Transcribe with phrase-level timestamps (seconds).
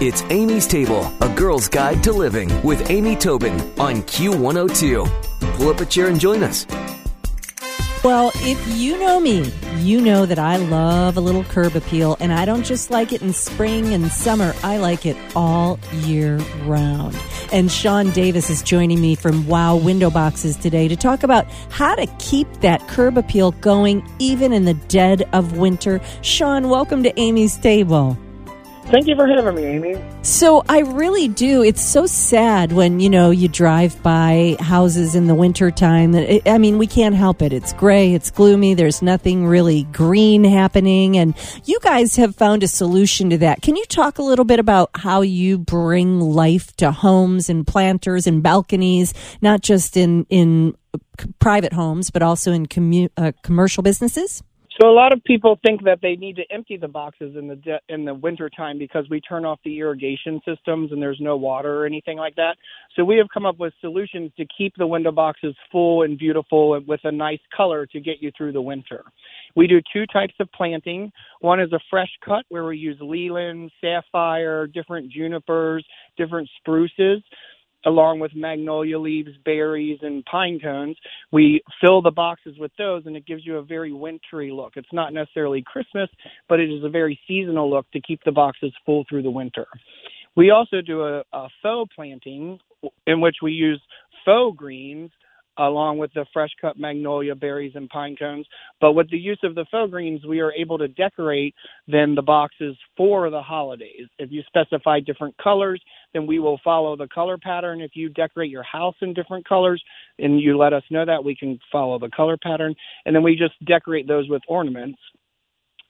[0.00, 5.56] It's Amy's Table, a girl's guide to living with Amy Tobin on Q102.
[5.56, 6.68] Pull up a chair and join us.
[8.04, 12.32] Well, if you know me, you know that I love a little curb appeal, and
[12.32, 14.54] I don't just like it in spring and summer.
[14.62, 17.18] I like it all year round.
[17.52, 21.96] And Sean Davis is joining me from Wow Window Boxes today to talk about how
[21.96, 26.00] to keep that curb appeal going even in the dead of winter.
[26.22, 28.16] Sean, welcome to Amy's Table.
[28.90, 30.02] Thank you for having me, Amy.
[30.22, 31.62] So I really do.
[31.62, 36.14] It's so sad when, you know, you drive by houses in the wintertime.
[36.46, 37.52] I mean, we can't help it.
[37.52, 41.18] It's gray, it's gloomy, there's nothing really green happening.
[41.18, 41.34] And
[41.66, 43.60] you guys have found a solution to that.
[43.60, 48.26] Can you talk a little bit about how you bring life to homes and planters
[48.26, 50.74] and balconies, not just in, in
[51.40, 54.42] private homes, but also in commu- uh, commercial businesses?
[54.80, 57.56] So a lot of people think that they need to empty the boxes in the
[57.56, 61.36] de- in the winter time because we turn off the irrigation systems and there's no
[61.36, 62.56] water or anything like that.
[62.94, 66.74] So we have come up with solutions to keep the window boxes full and beautiful
[66.74, 69.02] and with a nice color to get you through the winter.
[69.56, 71.10] We do two types of planting.
[71.40, 75.84] One is a fresh cut where we use Leyland, sapphire, different junipers,
[76.16, 77.22] different spruces
[77.86, 80.96] along with magnolia leaves, berries, and pine cones.
[81.32, 84.72] We fill the boxes with those, and it gives you a very wintry look.
[84.76, 86.08] It's not necessarily Christmas,
[86.48, 89.66] but it is a very seasonal look to keep the boxes full through the winter.
[90.36, 92.58] We also do a, a faux planting
[93.06, 93.82] in which we use
[94.24, 95.10] faux greens
[95.58, 98.46] along with the fresh cut magnolia berries and pine cones.
[98.80, 101.54] But with the use of the faux greens, we are able to decorate
[101.86, 104.06] then the boxes for the holidays.
[104.18, 105.82] If you specify different colors,
[106.14, 107.80] then we will follow the color pattern.
[107.80, 109.82] If you decorate your house in different colors
[110.18, 112.74] and you let us know that, we can follow the color pattern.
[113.04, 114.98] And then we just decorate those with ornaments.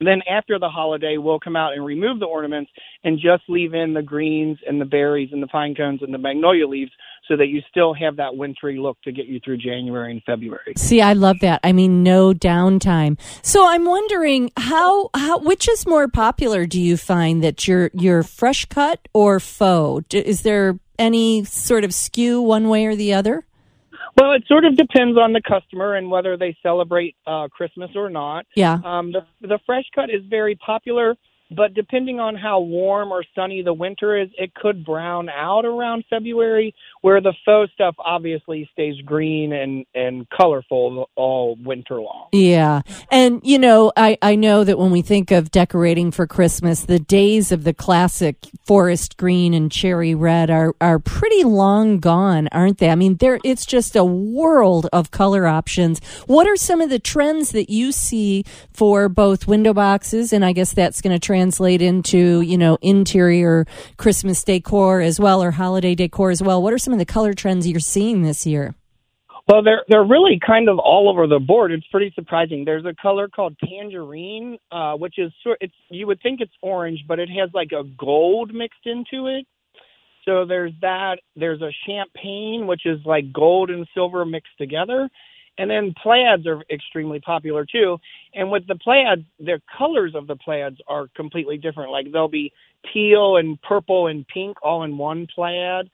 [0.00, 2.70] Then after the holiday, we'll come out and remove the ornaments
[3.04, 6.18] and just leave in the greens and the berries and the pine cones and the
[6.18, 6.90] magnolia leaves
[7.28, 10.74] so that you still have that wintry look to get you through January and February.
[10.76, 11.60] See, I love that.
[11.62, 13.18] I mean, no downtime.
[13.42, 18.22] So I'm wondering how, how which is more popular do you find that your your
[18.22, 20.14] fresh cut or faux?
[20.14, 23.44] Is there any sort of skew one way or the other?
[24.16, 28.10] Well, it sort of depends on the customer and whether they celebrate uh, Christmas or
[28.10, 28.46] not.
[28.54, 28.78] Yeah.
[28.84, 31.16] Um, the the fresh cut is very popular
[31.50, 36.04] but depending on how warm or sunny the winter is, it could brown out around
[36.08, 42.28] February, where the faux stuff obviously stays green and, and colorful all winter long.
[42.32, 42.82] Yeah.
[43.10, 46.98] And, you know, I, I know that when we think of decorating for Christmas, the
[46.98, 52.78] days of the classic forest green and cherry red are, are pretty long gone, aren't
[52.78, 52.90] they?
[52.90, 56.00] I mean, there it's just a world of color options.
[56.26, 60.32] What are some of the trends that you see for both window boxes?
[60.32, 61.43] And I guess that's going to translate
[61.82, 63.66] into, you know, interior
[63.96, 66.62] Christmas decor as well or holiday decor as well?
[66.62, 68.74] What are some of the color trends you're seeing this year?
[69.46, 71.70] Well, they're they're really kind of all over the board.
[71.70, 72.64] It's pretty surprising.
[72.64, 75.58] There's a color called tangerine, uh, which is sort.
[75.60, 79.46] It's you would think it's orange, but it has like a gold mixed into it.
[80.24, 81.18] So there's that.
[81.36, 85.10] There's a champagne, which is like gold and silver mixed together.
[85.56, 87.98] And then plaids are extremely popular too.
[88.34, 91.90] And with the plaids, the colors of the plaids are completely different.
[91.90, 92.52] Like they'll be
[92.92, 95.90] teal and purple and pink all in one plaid.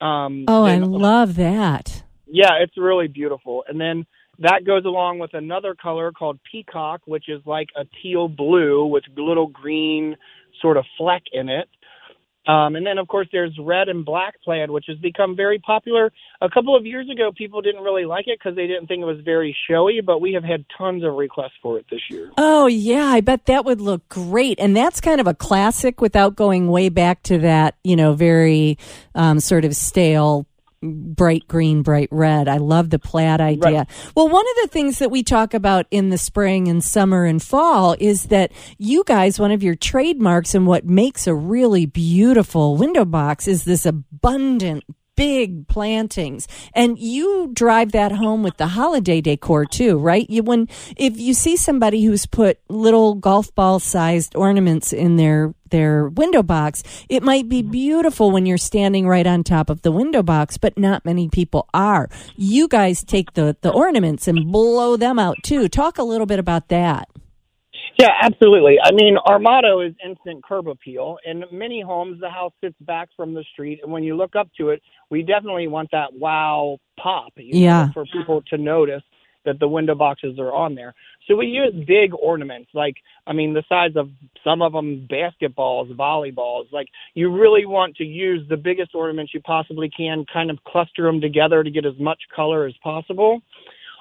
[0.00, 2.02] Um, oh, I love that.
[2.26, 3.64] Yeah, it's really beautiful.
[3.66, 4.06] And then
[4.38, 9.04] that goes along with another color called peacock, which is like a teal blue with
[9.16, 10.16] little green
[10.60, 11.68] sort of fleck in it.
[12.48, 16.10] Um, and then, of course, there's red and black plaid, which has become very popular.
[16.40, 19.04] A couple of years ago, people didn't really like it because they didn't think it
[19.04, 22.30] was very showy, but we have had tons of requests for it this year.
[22.38, 23.04] Oh, yeah.
[23.04, 24.58] I bet that would look great.
[24.58, 28.78] And that's kind of a classic without going way back to that, you know, very
[29.14, 30.46] um, sort of stale
[30.82, 32.48] bright green, bright red.
[32.48, 33.78] I love the plaid idea.
[33.78, 34.12] Right.
[34.14, 37.42] Well, one of the things that we talk about in the spring and summer and
[37.42, 42.76] fall is that you guys, one of your trademarks and what makes a really beautiful
[42.76, 44.84] window box is this abundant
[45.18, 46.46] big plantings.
[46.74, 50.30] And you drive that home with the holiday decor too right?
[50.30, 55.54] You when if you see somebody who's put little golf ball sized ornaments in their
[55.70, 57.72] their window box it might be mm-hmm.
[57.72, 61.68] beautiful when you're standing right on top of the window box but not many people
[61.74, 62.08] are.
[62.36, 65.68] You guys take the the ornaments and blow them out too.
[65.68, 67.08] Talk a little bit about that
[67.96, 68.76] yeah, absolutely.
[68.82, 71.18] I mean, our motto is instant curb appeal.
[71.24, 74.48] In many homes, the house sits back from the street, and when you look up
[74.58, 77.32] to it, we definitely want that wow pop.
[77.36, 77.86] yeah.
[77.86, 79.02] Know, for people to notice
[79.44, 80.94] that the window boxes are on there.
[81.26, 82.96] So we use big ornaments, like
[83.26, 84.10] I mean the size of
[84.44, 86.72] some of them basketballs, volleyballs.
[86.72, 91.04] Like you really want to use the biggest ornaments you possibly can, kind of cluster
[91.04, 93.40] them together to get as much color as possible.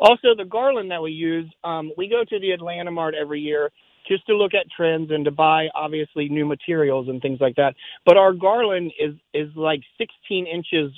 [0.00, 3.70] Also, the garland that we use, um, we go to the Atlanta Mart every year
[4.08, 7.74] just to look at trends and to buy obviously new materials and things like that.
[8.06, 10.90] But our garland is is like 16 inches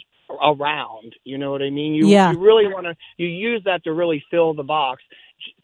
[0.42, 1.14] around.
[1.24, 1.94] You know what I mean?
[1.94, 2.32] You, Yeah.
[2.32, 5.02] you really want to you use that to really fill the box.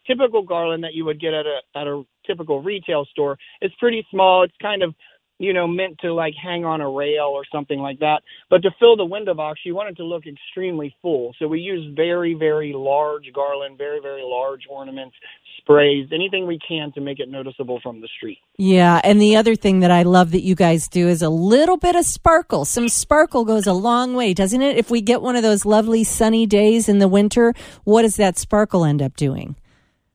[0.05, 4.05] Typical garland that you would get at a at a typical retail store is pretty
[4.11, 4.43] small.
[4.43, 4.93] It's kind of
[5.39, 8.21] you know meant to like hang on a rail or something like that.
[8.49, 11.33] But to fill the window box, you want it to look extremely full.
[11.39, 15.15] So we use very very large garland, very very large ornaments,
[15.57, 18.37] sprays, anything we can to make it noticeable from the street.
[18.57, 21.77] Yeah, and the other thing that I love that you guys do is a little
[21.77, 22.65] bit of sparkle.
[22.65, 24.77] Some sparkle goes a long way, doesn't it?
[24.77, 27.53] If we get one of those lovely sunny days in the winter,
[27.85, 29.55] what does that sparkle end up doing?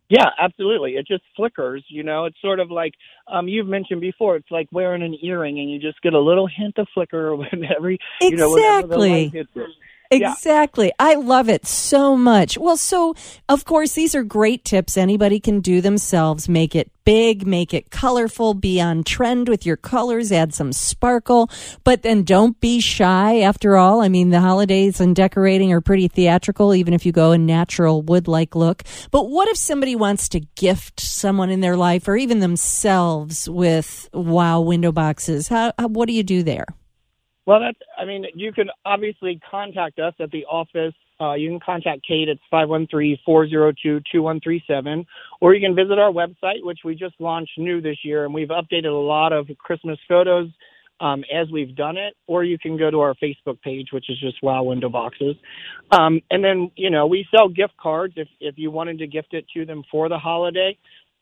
[0.08, 0.92] Yeah, absolutely.
[0.92, 2.26] It just flickers, you know.
[2.26, 2.94] It's sort of like
[3.26, 4.36] um you've mentioned before.
[4.36, 7.64] It's like wearing an earring, and you just get a little hint of flicker when
[7.74, 9.38] every you know whenever the light Exactly.
[9.38, 9.70] hits it.
[10.20, 10.32] Yeah.
[10.32, 10.92] Exactly.
[10.98, 12.58] I love it so much.
[12.58, 13.14] Well, so
[13.48, 16.48] of course, these are great tips anybody can do themselves.
[16.48, 21.50] Make it big, make it colorful, be on trend with your colors, add some sparkle,
[21.84, 24.00] but then don't be shy after all.
[24.00, 28.02] I mean, the holidays and decorating are pretty theatrical, even if you go a natural
[28.02, 28.82] wood like look.
[29.10, 34.08] But what if somebody wants to gift someone in their life or even themselves with
[34.12, 35.48] wow window boxes?
[35.48, 36.66] How, how what do you do there?
[37.46, 40.94] Well, that's, I mean, you can obviously contact us at the office.
[41.20, 45.04] Uh, you can contact Kate at 513-402-2137,
[45.40, 48.48] or you can visit our website, which we just launched new this year, and we've
[48.48, 50.48] updated a lot of Christmas photos
[51.00, 54.18] um, as we've done it, or you can go to our Facebook page, which is
[54.20, 55.36] just Wow Window Boxes.
[55.90, 59.34] Um, and then, you know, we sell gift cards if, if you wanted to gift
[59.34, 60.78] it to them for the holiday.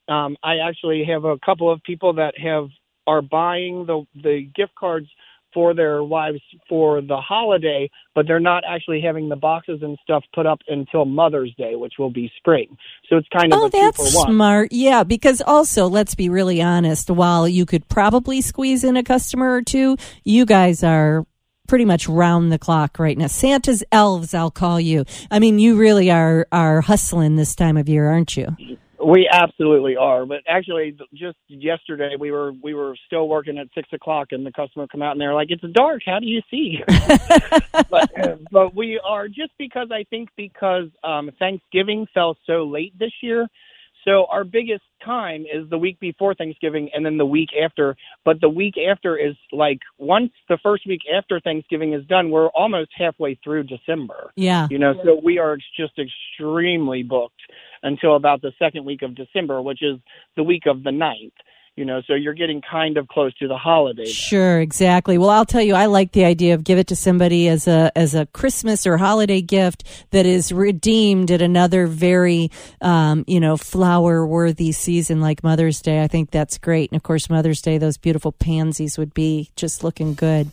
[0.09, 2.69] Um, I actually have a couple of people that have
[3.07, 5.09] are buying the the gift cards
[5.54, 10.25] for their wives for the holiday, but they're not actually having the boxes and stuff
[10.34, 12.76] put up until Mother's Day, which will be spring.
[13.08, 14.32] So it's kind of Oh, a two that's for one.
[14.34, 14.69] smart.
[14.72, 19.52] Yeah, because also, let's be really honest, while you could probably squeeze in a customer
[19.54, 21.26] or two, you guys are
[21.69, 23.28] pretty much round the clock right now.
[23.28, 25.04] Santa's elves, I'll call you.
[25.31, 28.56] I mean, you really are are hustling this time of year, aren't you?
[29.04, 33.88] We absolutely are, but actually, just yesterday we were we were still working at six
[33.93, 36.02] o'clock, and the customer come out and they're like, "It's dark.
[36.06, 36.81] How do you see?"
[37.90, 38.10] but
[38.50, 43.49] but we are just because I think because um, Thanksgiving fell so late this year,
[44.04, 47.96] so our biggest time is the week before Thanksgiving and then the week after.
[48.25, 52.49] But the week after is like once the first week after Thanksgiving is done, we're
[52.49, 54.32] almost halfway through December.
[54.37, 54.66] Yeah.
[54.70, 57.40] You know, so we are just extremely booked
[57.82, 59.99] until about the second week of December, which is
[60.37, 61.32] the week of the ninth.
[61.75, 64.05] You know, so you're getting kind of close to the holiday.
[64.05, 65.17] Sure, exactly.
[65.17, 67.91] Well, I'll tell you, I like the idea of give it to somebody as a
[67.97, 72.51] as a Christmas or holiday gift that is redeemed at another very,
[72.83, 76.03] um, you know, flower worthy season like Mother's Day.
[76.03, 79.83] I think that's great, and of course, Mother's Day, those beautiful pansies would be just
[79.83, 80.53] looking good.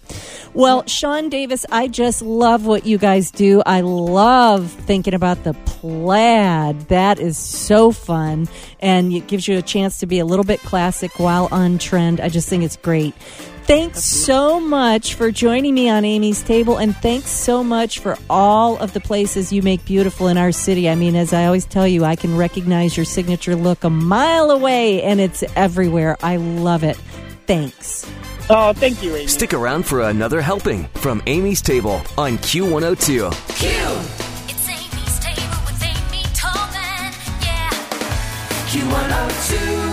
[0.54, 3.62] Well, Sean Davis, I just love what you guys do.
[3.66, 6.80] I love thinking about the plaid.
[6.88, 8.48] That is so fun,
[8.80, 12.20] and it gives you a chance to be a little bit classic while on trend.
[12.20, 13.14] I just think it's great.
[13.64, 18.78] Thanks so much for joining me on Amy's Table, and thanks so much for all
[18.78, 20.90] of the places you make beautiful in our city.
[20.90, 24.50] I mean, as I always tell you, I can recognize your signature look a mile
[24.50, 26.18] away, and it's everywhere.
[26.24, 26.98] I love it.
[27.46, 28.10] Thanks.
[28.50, 29.28] Oh, thank you, Amy.
[29.28, 33.30] Stick around for another helping from Amy's Table on Q102.
[34.50, 37.14] It's Amy's table with Amy Tobin.
[37.44, 37.70] Yeah.
[38.66, 39.89] Q102.